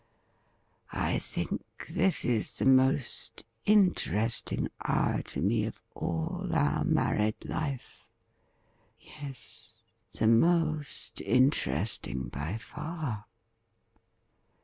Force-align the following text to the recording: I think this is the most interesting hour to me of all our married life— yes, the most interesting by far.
I 0.93 1.19
think 1.19 1.61
this 1.89 2.25
is 2.25 2.57
the 2.57 2.65
most 2.65 3.45
interesting 3.67 4.67
hour 4.83 5.21
to 5.21 5.41
me 5.41 5.63
of 5.67 5.79
all 5.93 6.49
our 6.55 6.83
married 6.83 7.45
life— 7.45 8.07
yes, 9.19 9.75
the 10.13 10.25
most 10.25 11.21
interesting 11.23 12.29
by 12.29 12.57
far. 12.57 13.25